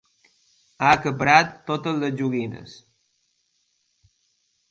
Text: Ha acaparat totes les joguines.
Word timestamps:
Ha 0.85 0.93
acaparat 0.93 1.51
totes 1.67 2.01
les 2.05 2.17
joguines. 2.23 2.75